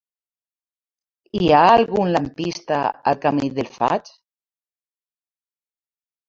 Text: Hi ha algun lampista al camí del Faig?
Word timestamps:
Hi 1.39 1.51
ha 1.57 1.59
algun 1.73 2.09
lampista 2.15 2.79
al 3.13 3.19
camí 3.27 3.51
del 3.59 3.71
Faig? 3.75 4.11